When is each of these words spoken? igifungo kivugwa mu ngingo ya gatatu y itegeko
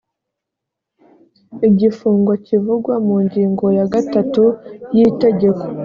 igifungo 1.67 2.31
kivugwa 2.45 2.93
mu 3.07 3.15
ngingo 3.25 3.65
ya 3.77 3.85
gatatu 3.93 4.43
y 4.95 4.99
itegeko 5.09 5.63